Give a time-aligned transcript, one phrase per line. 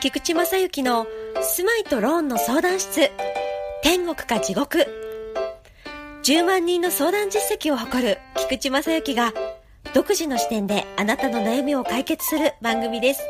[0.00, 1.06] 菊池正幸の
[1.42, 3.10] 住まいとローンの相談室。
[3.82, 4.86] 天国か地獄。
[6.22, 9.34] 10万人の相談実績を誇る菊池正幸が
[9.92, 13.20] 独自の視点であなたの悩みを解決する番組です。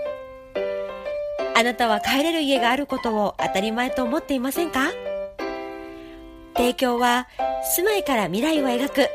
[1.57, 4.93] あなたは帰れる家があることを当たり前と思っていませんか？
[6.55, 7.27] 提供は
[7.75, 9.09] 住まいから未来を描く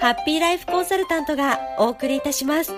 [0.00, 2.74] ハッピーライフコンサルタントがお送りいたします。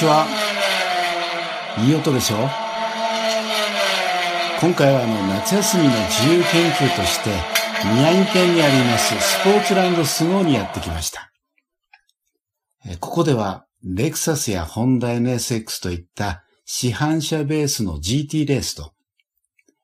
[0.00, 0.26] ちは。
[1.78, 2.36] いい音でしょ？
[4.60, 7.30] 今回はあの夏休みの自由研究として
[7.84, 11.30] 宮城県にありますスポーツランドスノーにやってきました。
[12.98, 18.92] ここではレクサスやホンダ NSX といった市販車ベースの GT レースと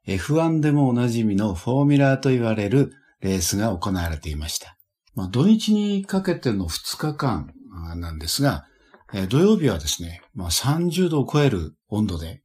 [0.07, 4.79] F1 でもおなじみのフォーミュラーと言われるレースが行われていました。
[5.15, 7.53] まあ、土日にかけての2日間
[7.97, 8.65] なんですが、
[9.13, 12.43] え土曜日はですね、まあ、30度を超える温度で、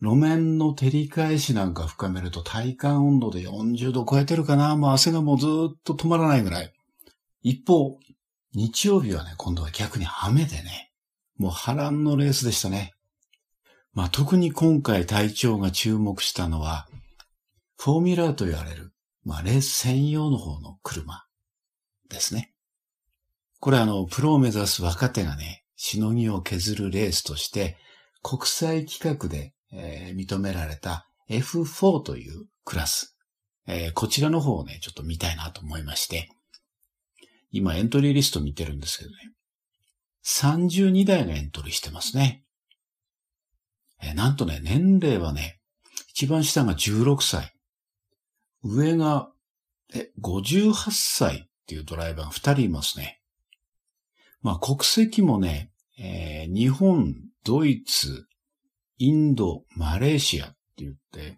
[0.00, 6.72] 路面の照り返しなんか深めると体感温度で40度超えてるかなもう汗がもうずっと止まらないぐらい。
[7.42, 7.98] 一方、
[8.54, 10.92] 日曜日はね、今度は逆に雨でね、
[11.36, 12.94] もう波乱のレースでしたね。
[13.92, 16.86] まあ特に今回隊長が注目したのは、
[17.76, 18.92] フォーミュラーと言われる、
[19.24, 21.24] まあレース専用の方の車
[22.08, 22.52] ですね。
[23.58, 27.78] これあの、プロを目指す若手がね、しのぎを削るレースとして、
[28.22, 33.16] 国際規格で、えー、認められた F4 というクラス。
[33.66, 36.28] えー、こちらの方をね、ちょっと見たいなと思いまして、
[37.50, 39.16] 今エントリーリスト見てるんですけどね。
[40.22, 42.44] 32台がエントリーしてますね。
[44.02, 45.60] えなんとね、年齢はね、
[46.10, 47.54] 一番下が16歳。
[48.62, 49.30] 上が、
[49.94, 53.19] え、58歳っていうドライバーが2人いますね。
[54.42, 57.14] まあ国籍もね、えー、日本、
[57.44, 58.26] ドイツ、
[58.98, 61.36] インド、マレーシアって言って、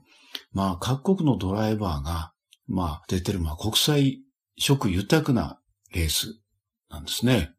[0.52, 2.32] まあ各国のドライバーが、
[2.68, 4.20] まあ出てる、まあ国際
[4.56, 5.60] 色豊かな
[5.92, 6.40] レース
[6.90, 7.52] なんですね。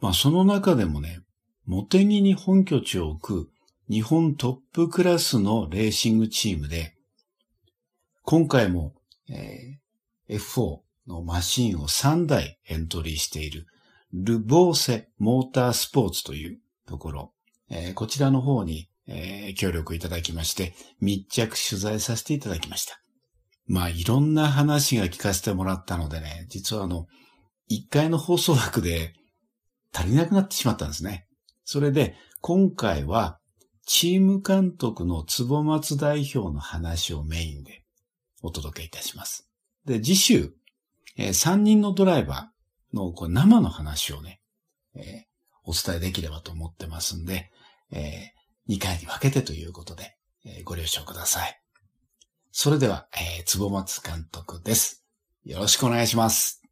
[0.00, 1.20] まあその中でもね、
[1.64, 3.50] モテギに本拠地を置く
[3.88, 6.94] 日本トップクラスのレーシングチームで、
[8.22, 8.94] 今回も、
[9.28, 13.66] えー、F4 のマシンを3台エントリーしている
[14.12, 17.32] ルボーセモータースポーツというところ、
[17.70, 23.00] えー、こちらの方に、えー、協力いただきまして、密着取材させていただきました。
[23.66, 27.06] まあいろんな話が聞かせてもらったのでね、実はあの、
[27.68, 29.14] 一回の放送枠で
[29.94, 31.26] 足りなくなってしまったんですね。
[31.64, 33.38] それで、今回は、
[33.84, 37.82] チーム監督の坪松代表の話をメインで
[38.42, 39.48] お届けいたします。
[39.86, 40.52] で、次週、
[41.16, 42.61] えー、3人のドライバー
[42.92, 44.40] のこう生の話をね、
[44.94, 45.04] えー、
[45.64, 47.50] お伝えできればと思ってますんで、
[47.90, 51.60] えー、2回に分けてということで、えー、ご了承ください。
[52.50, 55.04] それでは、えー、坪松監督です。
[55.44, 56.62] よろしくお願いします。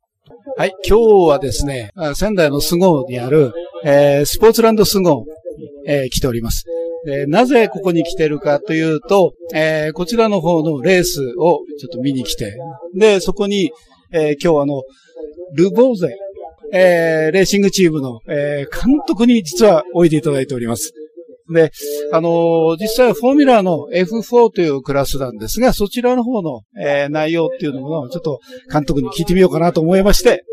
[0.57, 3.53] はい、今日はですね、仙台のスゴーにある、
[3.85, 6.65] えー、スポーツランドスゴー、えー、来ております。
[7.09, 12.59] えなぜここに来てるかというと、えー、こちらの方のレースをちょっと見に来て、
[12.95, 13.73] で、そこに、
[14.13, 14.83] え今日あの、
[15.55, 16.17] ルボーゼ、
[16.73, 20.93] えレーシングチームの、え監督に実はおいでいただいております。
[21.53, 21.73] で、
[22.13, 28.41] あのー、実際はフォーミュラーの F4 というクラスなんですが、そちらの方の、えー、内容っていうのも、ちょっと
[28.73, 30.45] 監督に聞いてみようかなと思いまして、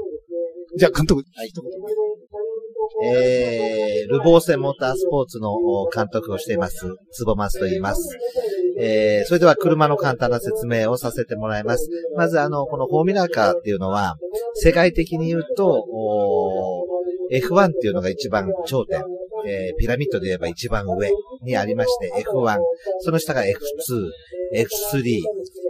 [0.76, 1.52] じゃあ監督、はい、
[3.04, 5.56] えー、ルボーセモータースポーツの
[5.94, 8.18] 監督をしています、つぼますと言います。
[8.80, 11.90] えー、それでは車の簡単な説明をさせてもらいます。
[12.16, 14.16] まずあの、このフォーミュラーカーっていうのは、
[14.56, 15.86] 世界的に言うと、
[17.32, 19.04] F1 っていうのが一番頂点。
[19.46, 21.12] えー、ピラミッドで言えば一番上
[21.44, 22.58] にありまして、F1、
[23.00, 23.54] その下が F2、
[24.54, 25.22] F3、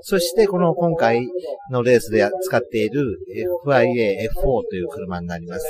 [0.01, 1.27] そしてこの今回
[1.71, 3.19] のレースで使っている
[3.65, 5.65] FIA F4 という車になります。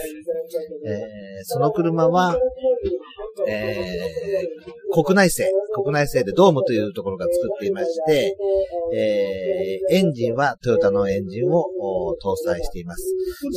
[0.86, 2.38] えー、その車は、
[3.48, 8.36] えー、国内製、国内製でドームというところが作っていまして、
[8.94, 11.66] えー、エンジンはトヨタのエンジンを
[12.24, 13.04] 搭載しています。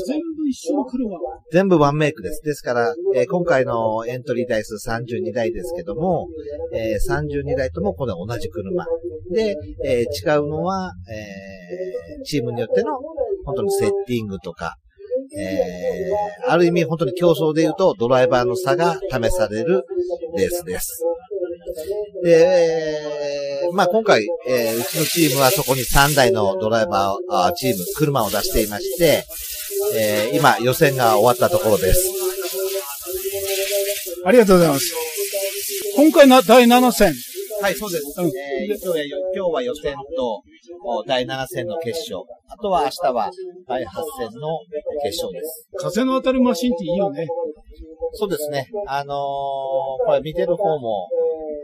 [0.07, 1.19] 全部一緒の車
[1.53, 2.43] 全部ワンメイクです。
[2.43, 6.29] ですから、えー、今回のエントリー台数32台ですけども、
[6.75, 8.85] えー、32台ともこれ同じ車。
[9.33, 12.99] で、えー、違うのは、えー、チームによっての
[13.45, 14.77] 本当にセッティングとか、
[15.37, 19.85] えー、ある意味本当に競争で言うとドライバーの差が試される
[20.37, 21.03] レースです。
[22.25, 29.25] で、えーまあ今回、えーうちのチームはそこに3台のドライバー、あチーム、車を出していまして、
[29.97, 32.11] えー今予選が終わったところです。
[34.25, 34.95] ありがとうございます。
[35.97, 37.15] 今回な第7戦。
[37.63, 38.15] はい、そうです。
[38.19, 38.77] うんえー
[39.35, 40.43] 今日は予選と
[40.85, 42.25] お第7戦の決勝。
[42.61, 43.31] あとは明日は
[43.67, 44.61] 第8戦の
[45.03, 45.67] 決勝です。
[45.79, 47.27] 風の当たるマシンっていいよね。
[48.13, 48.69] そうですね。
[48.87, 51.09] あのーこれ見てる方も、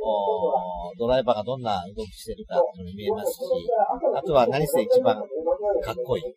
[0.03, 3.41] おドライバーがどんな動きしてるかっていうのも見えますし、
[4.17, 5.17] あとは何せ一番
[5.85, 6.23] かっこいい。
[6.23, 6.33] かっ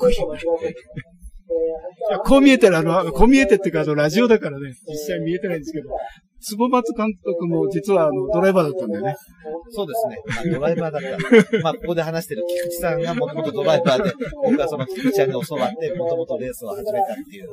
[0.00, 0.40] こいいよね。
[0.40, 5.90] いやこう見えてる、あの、こう見えてっていうか、あの、ラジオだからね、実際見えてないんですけど、
[6.42, 9.16] 坪松監督も実はあの、ドライバーだったんだよね。
[9.70, 10.18] そうですね。
[10.26, 11.58] ま、ドライバーだった。
[11.62, 14.12] まあ、ここで話してる菊池さんがもともとドライバーで、
[14.44, 17.48] 僕はその菊池ちゃんに教わって、もともとレースを始めたっていう、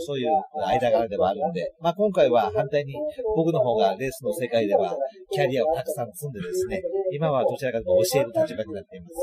[0.00, 2.94] そういう間柄ではあるんで、まあ、今回は反対に
[3.36, 4.96] 僕の方がレースの世界では
[5.30, 6.82] キャリアをたくさん積んでですね、
[7.12, 9.14] 今はどちらかというと教える立場になっています。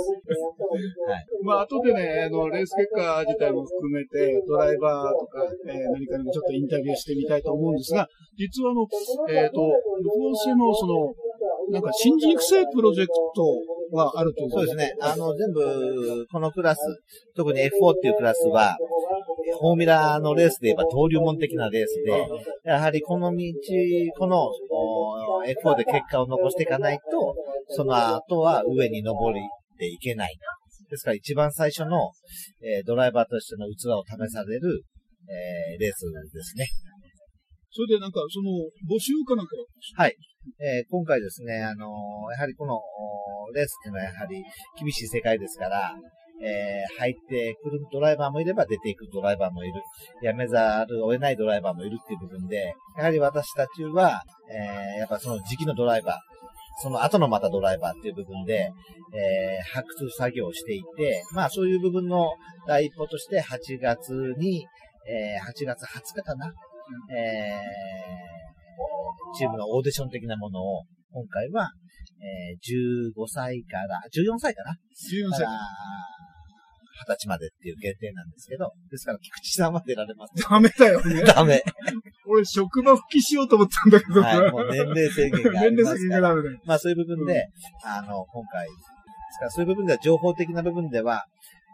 [0.75, 1.25] はい。
[1.43, 8.07] まあ、後でね、あの、レース結果自体も含めて、ドライバーとか、えー何かにもちょっとインタビューしてみたいと思うんですが、
[8.37, 8.87] 実はあの、
[9.29, 11.13] えっ、と、ルフォーのその、
[11.71, 14.93] なんか新人育成プロジェクトがあるというそうですね。
[15.01, 16.79] あの、全部、このクラス、
[17.35, 18.77] 特に F4 っていうクラスは、
[19.59, 22.27] フォーミュラのレースで言えば登竜門的なレースで、
[22.69, 23.53] やはりこの道、
[24.17, 27.35] このお F4 で結果を残していかないと、
[27.69, 29.41] その後は上に登り
[29.77, 30.37] ていけない。
[30.89, 32.11] ですから一番最初の、
[32.61, 34.83] えードライバーとしての器を試される、
[35.27, 36.67] えーレースですね。
[37.71, 38.51] それでなんか、その、
[38.87, 39.51] 募集かなんか、
[39.97, 40.15] はい。
[40.61, 44.43] えー今回ですね、あのーやはりこのおレースっていうのはやはり
[44.79, 45.93] 厳しい世界ですから、
[46.41, 49.81] えー入ってくるドライバーもいれば出ていくドライバーもいる。
[50.21, 56.15] やめざるを得ないドライバーもいるっていう部分で、やはり私たちは、えーやっぱその時期のドライバー、
[56.81, 58.71] その後のまたドライバーっていう部分で、
[59.13, 62.33] えー発掘作業をしていて、まあそういう部分の
[62.67, 64.65] 第一歩として8月に、
[65.07, 66.53] えー8月20日かな、
[67.15, 71.71] えーチームのオーディション的なものを、今回は、
[72.21, 74.71] えー15歳から、14歳かな。
[74.71, 75.45] 14歳
[76.95, 77.15] から。
[77.15, 80.33] 20歳までっていう限定なんですけど、ですから菊池さんは出られます。
[80.49, 81.23] ダメだよね。
[81.27, 81.63] ダメ。
[82.27, 86.07] 俺、職場復帰しようと思ったんだけど、はい、もう年齢制限があり年齢制。
[86.07, 86.59] 限がダメだよ。
[86.65, 87.47] まあそういう部分で、
[87.83, 88.73] あの、今回、で
[89.31, 91.25] すからそういう部分では、情報的な部分では、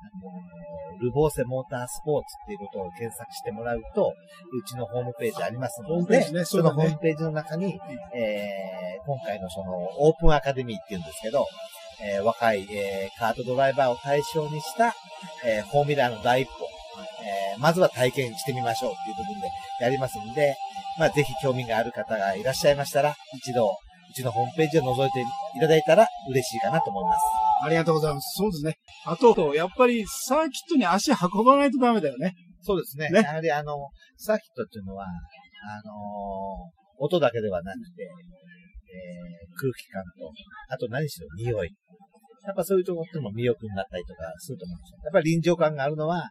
[0.04, 4.14] あのルボーセモータースポーツっていうことを検索してもらうと、
[4.52, 7.80] うちのホームページありますので、ホームページねそのホームページの中に、
[8.16, 11.46] えー今回のそのオープンアカデミーっていうんですけど、
[12.04, 14.94] えー若い、えーカートドライバーを対象にした、
[15.46, 16.66] えーフォーミュラーの第一歩、
[17.24, 19.48] えーまずは体験してみましょうっていう部分で
[19.82, 20.56] やりますんで、
[20.98, 25.26] まあ、ぜひ興味がある方がいらっしゃいましたら、一度、うちのホームページを覗いてい
[25.60, 27.20] ただいたら嬉しいかなと思います。
[27.64, 28.38] ありがとうございます。
[28.38, 28.76] そうですね。
[29.06, 32.34] あと、やっぱりサーキットに足運ばないとダメだよね。
[32.62, 33.10] そうですね。
[33.10, 33.78] ねやはりあの、
[34.18, 35.08] サーキットっていうのは、あ
[35.88, 40.32] のー音だけではなくて、えー空気感と、
[40.70, 41.74] あと何しろ匂い。
[42.46, 45.00] やっぱそういうところっても魅力になったりとかすると思うんですよ。
[45.06, 46.30] やっぱり臨場感があるのは、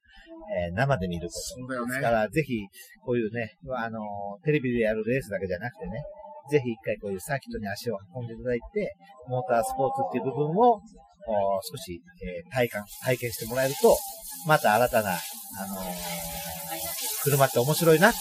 [0.51, 1.39] えー生で見ること。
[1.39, 2.59] そうだよですから、ぜひ、
[3.05, 6.03] こういうね、あのーテレビでやるレースだけじゃなくてね、
[6.51, 8.97] ぜひ一回こういうサーキットに足を運んでいただいて、
[9.29, 10.83] モータースポーツっていう部分を、
[11.29, 13.97] お少し、えー体感、体験してもらえると、
[14.47, 15.85] また新たな、あのー
[17.23, 18.13] 車って面白いな、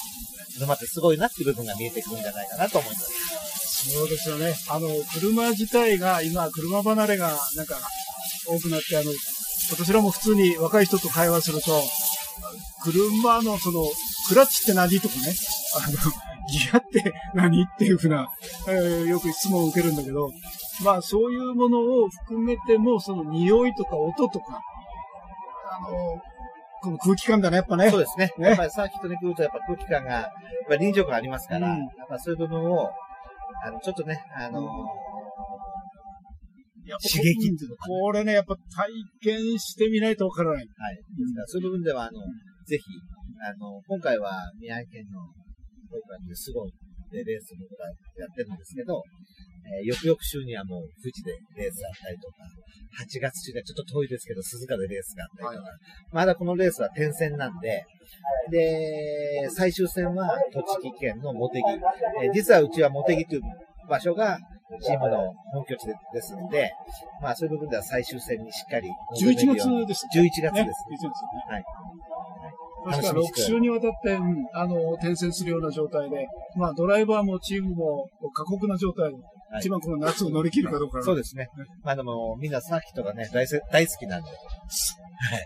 [0.57, 3.48] 車ってすごいなっていう部分が見えてくるんじゃないかなと思います。
[3.87, 4.53] そうですよね。
[4.69, 7.77] あの、車自体が、今、車離れが、なんか、
[8.47, 9.11] 多くなって、あの、
[9.71, 11.81] 私らも普通に若い人と会話すると、
[12.83, 13.83] 車のその、
[14.27, 15.33] クラッチって何とかね、
[15.75, 15.97] あの、
[16.51, 18.27] ギアって何っていうふうな、
[18.67, 20.31] えーよく質問を受けるんだけど、
[20.83, 24.61] まあそういうものを含めても、その匂いとか音とか、
[25.71, 26.21] あの、
[26.81, 27.91] この空気感だね、やっぱね。
[27.91, 28.33] そうですね。
[28.37, 30.25] ねやっぱりサーキットに来るとやっぱ空気感が、やっ
[30.67, 32.89] ぱり臨場感ありますから、うんやっぱそういう部分を、
[33.65, 35.19] あの、ちょっとね、あのー
[36.97, 38.89] 刺激っていうのこれね、やっぱ体
[39.21, 40.65] 験してみないとわからない。
[40.65, 40.95] はい。
[40.97, 42.17] ですから、そういう部分では、あの、
[42.65, 42.83] ぜひ、
[43.45, 46.65] あの、今回は宮城県の、こういう感じで、スゴ
[47.13, 49.03] でレースを僕らやってるんですけど、
[49.69, 52.41] えー、翌々週にはもう、富士でレースがあったりとか、
[52.99, 55.69] 8月中がちょっと遠いですけど、鈴鹿でレースがあったりとか、
[56.11, 57.85] まだこのレースは転戦なんで、
[58.51, 61.57] で、最終戦は栃木県の茂木。
[62.23, 63.41] えー実はうちは茂木という
[63.89, 64.39] 場所が
[64.81, 66.71] チームの本拠地でですので、
[67.21, 68.87] まあそういう部分では最終戦にしっかり
[69.19, 70.53] 臨めるように11月です11月です。
[70.53, 70.63] ね。
[70.63, 70.73] 11月ね
[71.49, 71.63] はい。
[72.85, 79.11] 確か6週にわたって、うん、あの、転戦するような状態で、まあ、ドライバーもチームも過酷な状態
[79.51, 81.01] はい、一番この夏を乗り切るかどうか。
[81.01, 81.49] そうですね。
[81.83, 84.37] まあでも、みんなサーキットがね、大大好きなんで、はい、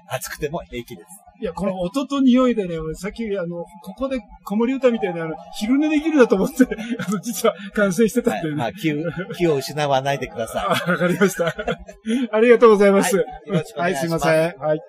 [0.09, 1.07] 暑くても平気です。
[1.41, 6.63] いや、この音と匂いでね、俺さっき、あの、ここで子守歌みたいな、あの、昼寝できるだと思って、
[6.99, 8.49] あの、実は完成してたんでね。
[8.49, 10.89] はい、まあ、気を、気を失わないでください。
[10.91, 11.47] わかりました。
[12.31, 13.17] ありがとうございます。
[13.17, 14.57] はい、はい、すいません。
[14.57, 14.79] はい。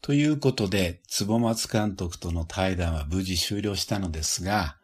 [0.00, 4.76] ということで、坪松監督との対談は無事終了したのですが、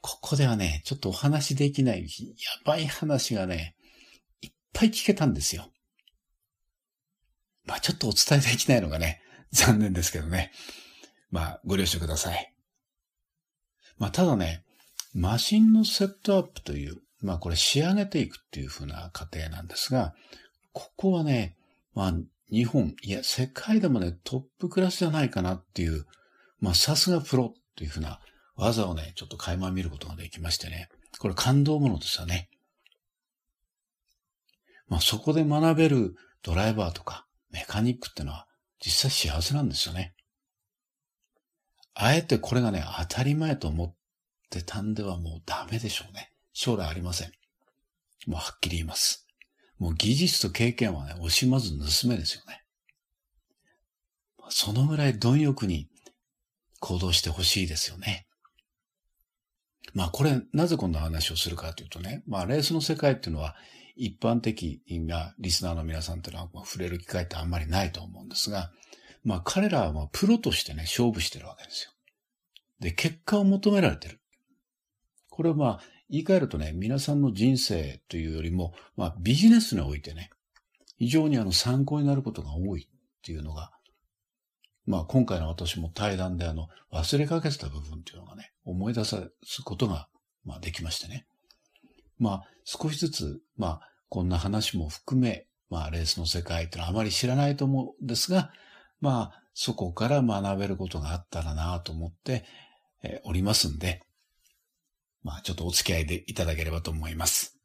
[0.00, 2.08] ここではね、ちょっとお話できない、や
[2.64, 3.76] ばい話がね、
[4.40, 5.70] いっぱい聞けたんですよ。
[7.64, 9.22] まあちょっとお伝えできないのがね、
[9.52, 10.52] 残念ですけどね。
[11.30, 12.54] まあご了承ください。
[13.98, 14.64] まあただね、
[15.14, 20.14] マシンのセットアップという、まあこれ仕上げていくっていう風な過程なんですが、
[20.72, 21.56] ここはね、
[21.94, 22.14] まあ
[22.50, 26.06] 日本、いや世界でもねトップクラスじゃないかなっていう、
[26.60, 28.20] まあさすがプロっていう風な
[28.56, 30.88] 技をね、ちょっと垣間見ることができましてね。
[31.18, 32.48] これ感動ものですよね。
[34.88, 38.46] まあそこで学べるドライバーとかメカニックってのは
[38.80, 40.14] 実際幸せなんですよね。
[41.94, 43.94] あえてこれがね、当たり前と思っ
[44.50, 46.32] てたんではもうダメでしょうね。
[46.52, 47.32] 将来ありません。
[48.26, 49.26] もうはっきり言います。
[49.78, 52.62] もう技術と経験はね、惜しまず盗めですよね。
[54.50, 55.88] そのぐらい貪欲に
[56.80, 58.26] 行動してほしいですよね。
[59.94, 63.54] まあこれ、なぜこんな話をするかというとね、まあレースの世界っていうのは
[63.96, 68.72] 一般的なリスナーの皆さんっていうのは触れる機会ってあんまりないと思うんですが、
[69.22, 71.92] まあ彼らはプロとしてね、勝負してるわけですよ。
[72.80, 74.20] で、結果を求められてる。
[75.30, 80.30] これはまあ、言い換えるとね、皆さんの人生というよりも、まあビジネスにおいてね、
[80.98, 82.88] 非常にあの参考になることが多いっ
[83.22, 83.70] ていうのが、
[84.86, 90.08] まあ今回の私も対談であの忘れかけてた部分っていうのがね、思い出さすことが、
[90.44, 91.26] まあ、できましてね。
[92.18, 98.52] まあ、少しずつ、まあ、こんな話も含め、まあ、レースの世界ってのはあまり知らないと思うんですが、
[99.00, 102.44] まあ、そこから学べることがあったらなと思って、
[103.02, 104.02] え、おりますんで、
[105.22, 107.58] まあ、ちょっとお付き合いでいただければと思います。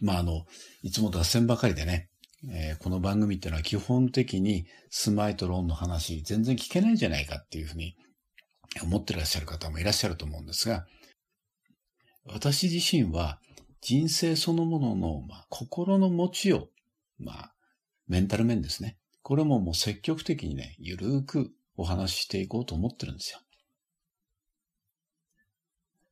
[0.00, 0.46] まあ、あの、
[0.82, 2.08] いつも脱線ばかりでね、
[2.46, 7.96] えー、この番組っていうのは基本的にスマイトローンの話全然聞けないんじゃないかっていうふうに
[8.82, 10.86] 思ってらっしゃる方もいらっしゃると思うんですが、
[12.26, 13.40] 私自身は
[13.80, 16.68] 人生そのものの、まあ、心の持ちを、
[17.18, 17.54] まあ、
[18.06, 18.98] メンタル面ですね。
[19.22, 23.40] これももう積極的にね、ゆるーくお話ししていこうと思ってるんですよ。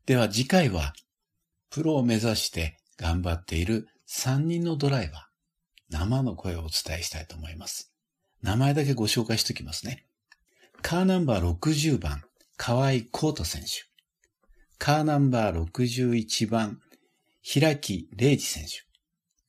[0.06, 0.92] では次回は、
[1.70, 5.25] プロを目指して頑張っている3人のドライバー、
[5.90, 7.92] 生の声をお伝えしたいと思います。
[8.42, 10.06] 名前だけご紹介しておきますね。
[10.82, 12.22] カーナンバー60番、
[12.56, 13.84] 河合幸太選手。
[14.78, 16.80] カーナンバー61番、
[17.40, 18.84] 平木礼二選手。